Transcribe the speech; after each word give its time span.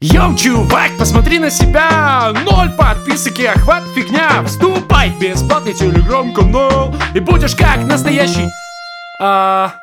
Йоу, 0.00 0.36
чувак, 0.36 0.90
посмотри 0.98 1.38
на 1.38 1.50
себя. 1.50 2.30
Ноль 2.44 2.70
подписок 2.76 3.38
и 3.38 3.46
охват 3.46 3.82
фигня. 3.94 4.42
Вступай 4.44 5.08
в 5.08 5.18
бесплатный 5.18 5.72
телеграм-канал. 5.72 6.94
И 7.14 7.20
будешь 7.20 7.56
как 7.56 7.78
настоящий. 7.78 8.46
А... 9.22 9.74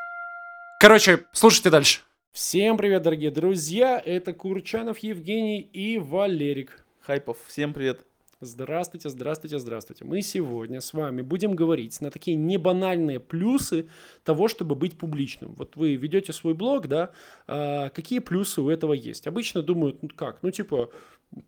Короче, 0.79 1.21
слушайте 1.31 1.71
дальше. 1.71 2.02
Всем 2.31 2.78
привет, 2.78 3.02
дорогие 3.02 3.31
друзья. 3.31 3.99
Это 4.05 4.34
Курчанов 4.34 4.99
Евгений 4.99 5.62
и 5.62 5.97
Валерик. 5.97 6.86
Хайпов, 7.02 7.38
всем 7.48 7.73
привет 7.73 8.05
Здравствуйте, 8.44 9.07
здравствуйте, 9.10 9.57
здравствуйте. 9.57 10.04
Мы 10.04 10.21
сегодня 10.21 10.82
с 10.82 10.91
вами 10.91 11.21
будем 11.21 11.55
говорить 11.55 12.02
на 12.02 12.12
такие 12.12 12.36
небанальные 12.36 13.21
плюсы 13.21 13.88
того, 14.26 14.50
чтобы 14.50 14.76
быть 14.76 14.98
публичным. 14.98 15.54
Вот 15.55 15.77
вы 15.77 15.96
ведете 15.96 16.34
свой 16.34 16.54
блог, 16.54 16.88
да, 16.88 17.12
а 17.48 17.90
какие 17.90 18.20
плюсы 18.20 18.62
у 18.62 18.70
этого 18.70 18.94
есть? 18.94 19.27
Обычно 19.27 19.62
думают, 19.62 20.04
ну 20.04 20.09
как, 20.16 20.44
ну 20.44 20.52
типа, 20.52 20.90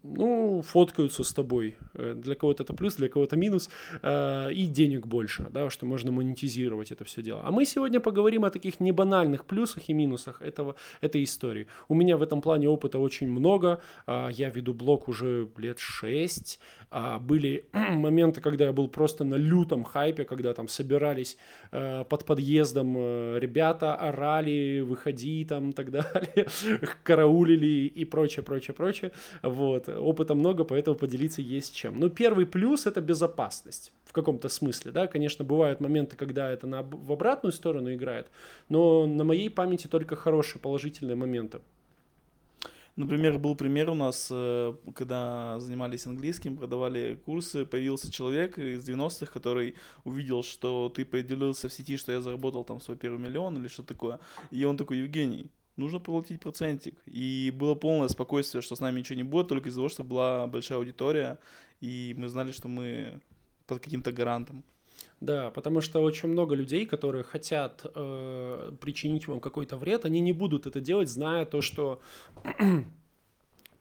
ну, 0.03 0.61
фоткаются 0.61 1.23
с 1.23 1.33
тобой. 1.33 1.75
Э, 1.93 2.13
для 2.15 2.35
кого-то 2.35 2.63
это 2.63 2.73
плюс, 2.73 2.95
для 2.95 3.09
кого-то 3.09 3.35
минус. 3.35 3.69
Э, 4.01 4.51
и 4.51 4.65
денег 4.65 5.07
больше, 5.07 5.47
да, 5.51 5.69
что 5.69 5.85
можно 5.85 6.11
монетизировать 6.11 6.91
это 6.91 7.03
все 7.03 7.21
дело. 7.21 7.41
А 7.43 7.51
мы 7.51 7.65
сегодня 7.65 7.99
поговорим 7.99 8.45
о 8.45 8.49
таких 8.49 8.79
небанальных 8.79 9.45
плюсах 9.45 9.89
и 9.89 9.93
минусах 9.93 10.41
этого, 10.41 10.75
этой 11.01 11.23
истории. 11.23 11.67
У 11.87 11.95
меня 11.95 12.17
в 12.17 12.21
этом 12.21 12.41
плане 12.41 12.69
опыта 12.69 12.99
очень 12.99 13.29
много. 13.29 13.81
А, 14.07 14.29
я 14.29 14.49
веду 14.49 14.73
блог 14.73 15.07
уже 15.07 15.47
лет 15.57 15.79
6. 15.79 16.59
А, 16.97 17.19
были 17.19 17.65
моменты, 17.73 18.39
когда 18.39 18.63
я 18.63 18.71
был 18.71 18.87
просто 18.87 19.25
на 19.25 19.35
лютом 19.35 19.83
хайпе, 19.83 20.23
когда 20.23 20.53
там 20.53 20.69
собирались 20.69 21.35
э, 21.73 22.05
под 22.07 22.23
подъездом 22.23 22.95
ребята, 23.37 23.95
орали, 23.95 24.79
выходи 24.79 25.43
там 25.43 25.71
и 25.71 25.73
так 25.73 25.91
далее, 25.91 26.47
караулили 27.03 27.87
и 27.87 28.05
прочее, 28.05 28.43
прочее, 28.43 28.73
прочее. 28.73 29.11
Вот. 29.43 29.89
Опыта 29.89 30.35
много, 30.35 30.63
поэтому 30.63 30.95
поделиться 30.95 31.41
есть 31.41 31.75
чем. 31.75 31.99
Но 31.99 32.07
первый 32.07 32.45
плюс– 32.45 32.85
это 32.87 33.01
безопасность 33.01 33.91
в 34.05 34.13
каком-то 34.13 34.47
смысле. 34.47 34.91
Да? 34.91 35.07
Конечно, 35.07 35.43
бывают 35.43 35.81
моменты, 35.81 36.15
когда 36.15 36.49
это 36.49 36.65
на, 36.65 36.81
в 36.81 37.11
обратную 37.11 37.51
сторону 37.51 37.93
играет, 37.93 38.27
но 38.69 39.05
на 39.05 39.25
моей 39.25 39.49
памяти 39.49 39.87
только 39.87 40.15
хорошие 40.15 40.61
положительные 40.61 41.17
моменты. 41.17 41.59
Например, 42.95 43.37
был 43.37 43.55
пример 43.55 43.89
у 43.89 43.93
нас, 43.93 44.29
э, 44.31 44.73
когда 44.95 45.59
занимались 45.59 46.05
английским, 46.05 46.55
продавали 46.55 47.15
курсы, 47.25 47.65
появился 47.65 48.09
человек 48.09 48.57
из 48.57 48.87
90-х, 48.87 49.33
который 49.33 49.75
увидел, 50.05 50.43
что 50.43 50.87
ты 50.87 51.03
поделился 51.03 51.67
в 51.67 51.73
сети, 51.73 51.97
что 51.97 52.13
я 52.13 52.21
заработал 52.21 52.63
там 52.63 52.79
свой 52.79 52.95
первый 52.95 53.19
миллион 53.19 53.57
или 53.57 53.67
что 53.67 53.83
такое. 53.83 54.19
И 54.49 54.63
он 54.63 54.77
такой, 54.77 54.99
Евгений, 54.99 55.51
нужно 55.75 55.99
платить 55.99 56.39
процентик. 56.39 56.95
И 57.05 57.51
было 57.53 57.75
полное 57.75 58.07
спокойствие, 58.07 58.61
что 58.61 58.77
с 58.77 58.79
нами 58.79 58.99
ничего 58.99 59.17
не 59.17 59.23
будет, 59.23 59.49
только 59.49 59.67
из-за 59.67 59.79
того, 59.79 59.89
что 59.89 60.03
была 60.05 60.47
большая 60.47 60.77
аудитория, 60.77 61.37
и 61.81 62.15
мы 62.17 62.29
знали, 62.29 62.53
что 62.53 62.69
мы 62.69 63.19
под 63.67 63.83
каким-то 63.83 64.13
гарантом. 64.13 64.63
Да, 65.21 65.49
потому 65.51 65.81
что 65.81 66.01
очень 66.01 66.29
много 66.29 66.55
людей, 66.55 66.85
которые 66.85 67.23
хотят 67.23 67.85
э, 67.95 68.71
причинить 68.81 69.27
вам 69.27 69.39
какой-то 69.39 69.77
вред, 69.77 70.05
они 70.05 70.19
не 70.19 70.33
будут 70.33 70.67
это 70.67 70.81
делать, 70.81 71.09
зная 71.09 71.45
то, 71.45 71.61
что 71.61 72.01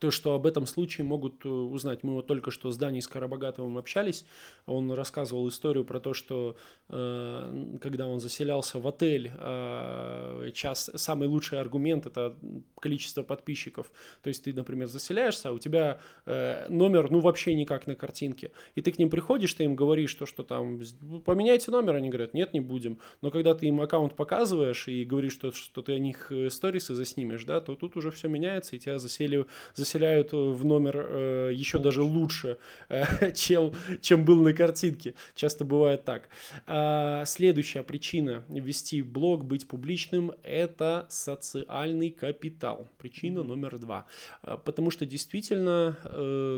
то, 0.05 0.11
что 0.11 0.35
об 0.35 0.45
этом 0.45 0.67
случае 0.67 1.07
могут 1.07 1.47
э, 1.47 1.49
узнать. 1.49 2.03
Мы 2.03 2.13
вот 2.13 2.27
только 2.27 2.51
что 2.51 2.71
с 2.71 2.77
Даней 2.77 3.01
Скоробогатовым 3.01 3.79
общались, 3.79 4.27
он 4.67 4.93
рассказывал 4.93 5.49
историю 5.49 5.87
про 5.87 5.99
то, 5.99 6.13
что 6.13 6.57
э, 6.91 7.77
когда 7.81 8.07
он 8.07 8.21
заселялся 8.21 8.79
в 8.79 8.87
отель, 8.87 9.33
э, 9.35 10.51
час, 10.53 10.91
самый 10.95 11.27
лучший 11.27 11.59
аргумент– 11.59 12.05
это 12.07 12.37
количество 12.79 13.23
подписчиков. 13.23 13.91
То 14.23 14.29
есть 14.29 14.45
ты, 14.45 14.53
например, 14.53 14.89
заселяешься, 14.89 15.49
а 15.49 15.53
у 15.53 15.59
тебя 15.59 16.01
э, 16.27 16.67
номер, 16.69 17.11
ну, 17.11 17.21
вообще 17.21 17.55
никак 17.55 17.87
на 17.87 17.95
картинке. 17.95 18.51
И 18.75 18.83
ты 18.83 18.93
к 18.93 18.99
ним 18.99 19.09
приходишь, 19.09 19.55
ты 19.55 19.65
им 19.65 19.75
говоришь, 19.75 20.13
то, 20.13 20.27
что 20.27 20.43
там, 20.43 20.83
поменяйте 21.25 21.71
номер, 21.71 21.95
они 21.95 22.11
говорят, 22.11 22.35
нет, 22.35 22.53
не 22.53 22.61
будем. 22.61 22.99
Но 23.23 23.31
когда 23.31 23.55
ты 23.55 23.69
им 23.69 23.81
аккаунт 23.81 24.17
показываешь 24.17 24.87
и 24.87 25.07
говоришь, 25.07 25.33
что, 25.33 25.51
что 25.53 25.81
ты 25.81 25.95
о 25.95 25.99
них 25.99 26.31
э, 26.31 26.51
сторисы 26.51 26.95
заснимешь, 26.95 27.45
да, 27.45 27.63
то 27.63 27.75
тут 27.75 27.97
уже 27.97 28.11
все 28.11 28.29
меняется, 28.29 28.77
и 28.77 28.79
тебя 28.79 28.99
засели, 28.99 29.47
засели 29.75 29.94
заселяют 29.95 30.33
э, 30.33 30.37
в 30.37 30.65
номер 30.65 30.97
э, 30.97 31.51
еще 31.55 31.79
даже 31.79 32.03
лучше, 32.03 32.59
э, 32.89 33.33
чем, 33.35 33.73
чем 34.01 34.25
был 34.25 34.43
на 34.43 34.53
картинке. 34.53 35.15
Часто 35.35 35.65
бывает 35.65 36.05
так. 36.05 36.29
А, 36.67 37.25
следующая 37.27 37.83
причина 37.83 38.45
вести 38.49 39.03
блог, 39.03 39.45
быть 39.45 39.69
публичным– 39.69 40.33
это 40.43 41.07
социальный 41.09 42.11
капитал. 42.11 42.89
Причина 42.99 43.43
номер 43.43 43.79
два. 43.79 44.07
А, 44.43 44.57
потому 44.57 44.91
что 44.91 45.07
действительно, 45.07 45.97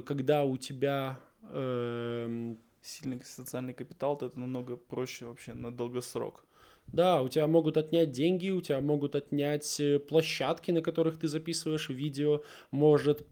когда 0.06 0.44
у 0.44 0.56
тебя 0.56 1.18
э, 1.52 2.54
сильный 2.82 3.20
социальный 3.24 3.74
капитал, 3.74 4.16
то 4.16 4.26
это 4.26 4.38
намного 4.38 4.76
проще 4.76 5.26
вообще 5.26 5.54
на 5.54 5.70
долгосрок. 5.70 6.44
Да, 6.92 7.20
у 7.20 7.28
тебя 7.28 7.46
могут 7.46 7.76
отнять 7.76 8.12
деньги, 8.12 8.50
у 8.50 8.60
тебя 8.60 8.80
могут 8.80 9.16
отнять 9.16 9.78
э, 9.80 9.98
площадки, 9.98 10.70
на 10.70 10.80
которых 10.80 11.18
ты 11.18 11.26
записываешь 11.28 11.88
видео, 11.88 12.42
может 12.70 13.26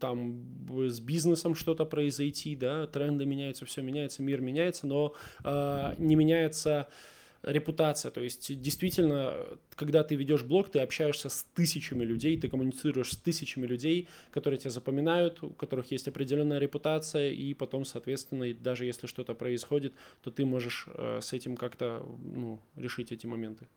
там 0.00 0.68
с 0.88 1.00
бизнесом 1.00 1.54
что-то 1.54 1.84
произойти, 1.84 2.54
да, 2.56 2.86
тренды 2.86 3.26
меняются, 3.26 3.66
все 3.66 3.82
меняется, 3.82 4.22
мир 4.22 4.40
меняется, 4.40 4.86
но 4.86 5.14
э, 5.44 5.94
не 5.98 6.14
меняется 6.14 6.88
репутация. 7.46 8.10
То 8.10 8.22
есть, 8.22 8.60
действительно, 8.60 9.34
когда 9.74 10.02
ты 10.02 10.14
ведешь 10.14 10.42
блог, 10.42 10.70
ты 10.70 10.80
общаешься 10.80 11.28
с 11.28 11.46
тысячами 11.54 12.04
людей, 12.04 12.40
ты 12.40 12.48
коммуницируешь 12.48 13.12
с 13.12 13.16
тысячами 13.16 13.66
людей, 13.66 14.08
которые 14.30 14.58
тебя 14.58 14.70
запоминают, 14.70 15.42
у 15.42 15.50
которых 15.50 15.90
есть 15.92 16.08
определенная 16.08 16.58
репутация, 16.58 17.30
и 17.30 17.54
потом, 17.54 17.84
соответственно, 17.84 18.52
даже 18.54 18.86
если 18.86 19.06
что-то 19.06 19.34
происходит, 19.34 19.94
то 20.22 20.30
ты 20.30 20.44
можешь 20.44 20.86
э, 20.88 21.20
с 21.22 21.32
этим 21.32 21.56
как-то 21.56 22.06
ну, 22.22 22.60
решить 22.76 23.12
эти 23.12 23.26
моменты. 23.26 23.68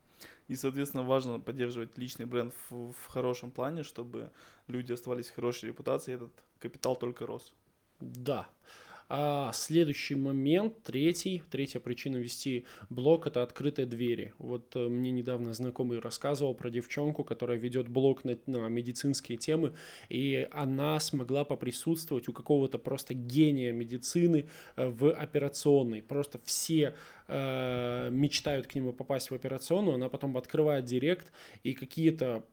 И, 0.47 0.55
соответственно, 0.55 1.03
важно 1.03 1.39
поддерживать 1.39 1.97
личный 1.97 2.25
бренд 2.25 2.53
в, 2.69 2.93
в 2.93 3.07
хорошем 3.07 3.51
плане, 3.51 3.83
чтобы 3.83 4.31
люди 4.67 4.93
оставались 4.93 5.27
в 5.27 5.35
хорошей 5.35 5.67
репутации, 5.67 6.13
и 6.13 6.15
этот 6.15 6.31
капитал 6.59 6.95
только 6.95 7.25
рос. 7.25 7.53
Да. 7.99 8.47
А 9.09 9.53
следующий 9.53 10.15
момент, 10.15 10.83
третий, 10.83 11.41
третья 11.49 11.79
причина 11.79 12.17
вести 12.17 12.65
блог– 12.89 13.25
это 13.27 13.41
открытые 13.41 13.85
двери. 13.85 14.33
Вот 14.37 14.75
э, 14.75 14.89
мне 14.89 15.11
недавно 15.11 15.53
знакомый 15.53 15.99
рассказывал 15.99 16.53
про 16.53 16.69
девчонку, 16.69 17.23
которая 17.23 17.57
ведет 17.57 17.87
блог 17.87 18.25
на, 18.25 18.37
на 18.47 18.67
медицинские 18.67 19.37
темы, 19.37 19.73
и 20.09 20.49
она 20.51 20.99
смогла 20.99 21.45
поприсутствовать 21.45 22.27
у 22.27 22.33
какого-то 22.33 22.79
просто 22.79 23.13
гения 23.13 23.71
медицины 23.71 24.49
э, 24.75 24.89
в 24.89 25.13
операционной. 25.13 26.01
Просто 26.01 26.41
все 26.43 26.93
э, 27.29 28.09
мечтают 28.11 28.67
к 28.67 28.75
нему 28.75 28.91
попасть 28.91 29.31
в 29.31 29.33
операционную, 29.33 29.95
она 29.95 30.09
потом 30.09 30.35
открывает 30.35 30.83
директ, 30.83 31.31
и 31.63 31.73
какие-то 31.73 32.43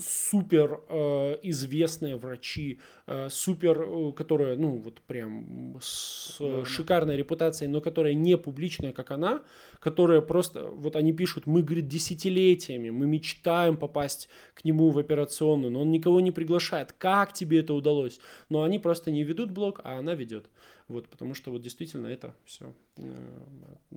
супер 0.00 0.80
э, 0.88 1.38
известные 1.42 2.16
врачи, 2.16 2.80
э, 3.06 3.28
супер, 3.30 3.80
э, 3.80 4.12
которые, 4.12 4.56
ну, 4.56 4.76
вот 4.76 5.00
прям 5.02 5.76
с 5.80 6.36
э, 6.40 6.64
шикарной 6.66 7.16
репутацией, 7.16 7.68
но 7.68 7.80
которая 7.80 8.14
не 8.14 8.36
публичная, 8.36 8.92
как 8.92 9.10
она, 9.10 9.42
которые 9.80 10.22
просто, 10.22 10.68
вот 10.68 10.96
они 10.96 11.12
пишут, 11.12 11.46
мы, 11.46 11.62
говорит, 11.62 11.88
десятилетиями, 11.88 12.90
мы 12.90 13.06
мечтаем 13.06 13.76
попасть 13.76 14.28
к 14.54 14.64
нему 14.64 14.90
в 14.90 14.98
операционную, 14.98 15.70
но 15.70 15.82
он 15.82 15.90
никого 15.90 16.20
не 16.20 16.30
приглашает. 16.30 16.92
Как 16.92 17.32
тебе 17.32 17.60
это 17.60 17.74
удалось? 17.74 18.18
Но 18.48 18.62
они 18.62 18.78
просто 18.78 19.10
не 19.10 19.24
ведут 19.24 19.50
блог, 19.50 19.80
а 19.84 19.98
она 19.98 20.14
ведет. 20.14 20.46
Вот, 20.86 21.08
потому 21.08 21.34
что 21.34 21.50
вот 21.50 21.62
действительно 21.62 22.08
это 22.08 22.34
все. 22.44 22.74
Э, 22.98 23.14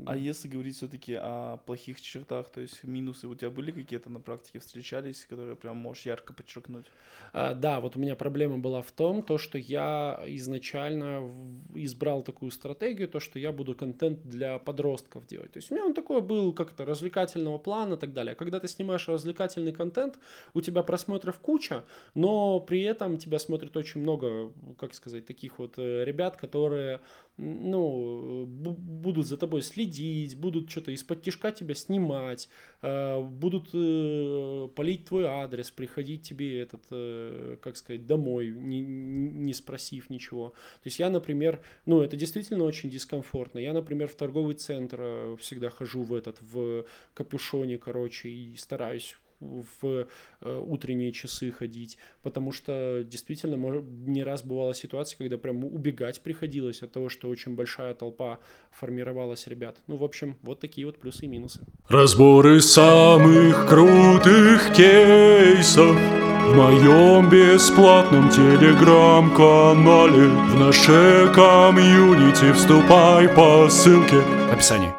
а 0.06 0.16
если 0.16 0.48
говорить 0.48 0.78
все-таки 0.78 1.16
о 1.16 1.58
плохих 1.58 2.00
чертах, 2.00 2.50
то 2.50 2.62
есть 2.62 2.84
минусы, 2.84 3.28
у 3.28 3.36
тебя 3.36 3.50
были 3.50 3.72
какие-то 3.72 4.10
на 4.10 4.22
практике 4.22 4.60
встречались, 4.60 5.26
которые 5.26 5.58
прям 5.58 5.76
можешь 5.76 6.06
ярко 6.06 6.34
подчеркнуть? 6.34 6.86
А, 7.34 7.54
да, 7.54 7.82
вот 7.82 7.98
у 7.98 8.00
меня 8.00 8.16
проблема 8.16 8.58
была 8.58 8.82
в 8.82 8.92
том, 8.94 9.22
то, 9.22 9.38
что 9.38 9.58
я 9.58 10.24
изначально 10.28 11.30
избрал 11.76 12.24
такую 12.24 12.52
стратегию, 12.52 13.10
то, 13.10 13.20
что 13.20 13.38
я 13.38 13.52
буду 13.52 13.76
контент 13.76 14.22
для 14.22 14.58
подростков 14.58 15.28
делать. 15.28 15.52
То 15.52 15.58
есть 15.58 15.72
у 15.72 15.76
меня 15.76 15.86
он 15.86 15.94
такой 15.94 16.22
был 16.22 16.54
как-то 16.54 16.86
развлекательного 16.86 17.58
плана 17.58 17.96
и 17.96 17.98
так 17.98 18.14
далее. 18.14 18.34
Когда 18.34 18.62
ты 18.62 18.68
снимаешь 18.70 19.08
развлекательный 19.10 19.74
контент, 19.74 20.18
у 20.54 20.62
тебя 20.62 20.84
просмотров 20.84 21.38
куча, 21.40 21.84
но 22.16 22.62
при 22.62 22.82
этом 22.82 23.18
тебя 23.18 23.40
смотрит 23.40 23.76
очень 23.76 24.02
много, 24.02 24.54
как 24.80 24.94
сказать, 24.94 25.26
таких 25.26 25.60
вот 25.60 25.74
э, 25.78 26.06
ребят, 26.06 26.38
которые 26.38 26.77
которые 26.78 27.00
ну, 27.40 28.76
будут 28.80 29.28
за 29.28 29.38
тобой 29.38 29.62
следить, 29.62 30.36
будут 30.36 30.72
что-то 30.72 30.92
из-под 30.92 31.22
тяжка 31.22 31.52
тебя 31.52 31.76
снимать, 31.76 32.50
э, 32.82 33.22
будут 33.22 33.70
э, 33.74 34.68
полить 34.76 35.06
твой 35.06 35.26
адрес, 35.26 35.70
приходить 35.70 36.24
тебе 36.24 36.62
этот, 36.62 36.82
э, 36.90 37.58
как 37.62 37.78
сказать, 37.78 38.08
домой, 38.08 38.50
не, 38.50 38.82
не 38.82 39.54
спросив 39.54 40.10
ничего. 40.10 40.50
То 40.82 40.88
есть 40.88 40.98
я, 40.98 41.12
например, 41.12 41.62
ну, 41.86 42.02
это 42.02 42.18
действительно 42.18 42.64
очень 42.64 42.90
дискомфортно. 42.90 43.60
Я, 43.60 43.74
например, 43.74 44.08
в 44.08 44.16
торговый 44.16 44.56
центр 44.56 45.38
всегда 45.40 45.70
хожу 45.70 46.02
в 46.02 46.16
этот, 46.16 46.42
в 46.42 46.86
капюшоне, 47.14 47.78
короче, 47.78 48.30
и 48.30 48.56
стараюсь 48.58 49.16
в 49.40 50.08
э, 50.42 50.62
утренние 50.66 51.12
часы 51.12 51.52
ходить, 51.52 51.98
потому 52.24 52.52
что 52.52 53.04
действительно 53.04 53.56
не 54.06 54.24
раз 54.24 54.44
бывала 54.44 54.74
ситуация, 54.74 55.18
когда 55.18 55.38
прям 55.38 55.64
убегать 55.64 56.22
приходилось 56.22 56.82
от 56.82 56.92
того, 56.92 57.10
что 57.10 57.30
очень 57.30 57.56
большая 57.56 57.94
толпа 57.94 58.40
формировалась 58.72 59.48
ребят. 59.48 59.78
Ну, 59.88 59.98
в 59.98 60.04
общем, 60.04 60.38
вот 60.42 60.60
такие 60.60 60.86
вот 60.86 61.00
плюсы 61.00 61.26
и 61.26 61.28
минусы. 61.28 61.62
Разборы 61.88 62.62
самых 62.62 63.68
крутых 63.68 64.74
кейсов 64.76 65.96
В 65.96 66.56
моем 66.56 67.30
бесплатном 67.30 68.30
телеграм-канале 68.30 70.28
В 70.28 70.60
наше 70.60 71.32
комьюнити 71.34 72.54
вступай 72.54 73.28
по 73.30 73.70
ссылке 73.70 74.20
в 74.20 74.54
описании 74.54 74.97